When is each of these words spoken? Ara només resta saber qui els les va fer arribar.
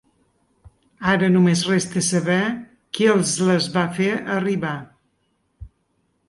Ara 1.11 1.27
només 1.33 1.61
resta 1.71 2.03
saber 2.07 2.37
qui 2.99 3.11
els 3.13 3.35
les 3.51 3.69
va 3.77 3.85
fer 3.99 4.09
arribar. 4.39 4.75